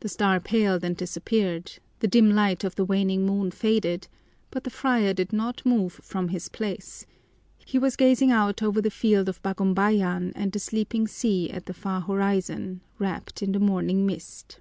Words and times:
The 0.00 0.10
star 0.10 0.40
paled 0.40 0.84
and 0.84 0.94
disappeared, 0.94 1.78
the 2.00 2.06
dim 2.06 2.32
light 2.32 2.64
of 2.64 2.74
the 2.74 2.84
waning 2.84 3.24
moon 3.24 3.50
faded, 3.50 4.06
but 4.50 4.64
the 4.64 4.68
friar 4.68 5.14
did 5.14 5.32
not 5.32 5.64
move 5.64 5.94
from 6.02 6.28
his 6.28 6.50
place 6.50 7.06
he 7.64 7.78
was 7.78 7.96
gazing 7.96 8.30
out 8.30 8.62
over 8.62 8.82
the 8.82 8.90
field 8.90 9.26
of 9.26 9.42
Bagumbayan 9.42 10.34
and 10.36 10.52
the 10.52 10.58
sleeping 10.58 11.08
sea 11.08 11.48
at 11.48 11.64
the 11.64 11.72
far 11.72 12.02
horizon 12.02 12.82
wrapped 12.98 13.42
in 13.42 13.52
the 13.52 13.58
morning 13.58 14.04
mist. 14.04 14.58